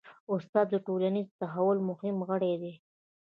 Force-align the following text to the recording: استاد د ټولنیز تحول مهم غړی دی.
استاد 0.33 0.67
د 0.71 0.75
ټولنیز 0.85 1.27
تحول 1.39 1.77
مهم 1.89 2.17
غړی 2.29 2.53
دی. 2.61 2.73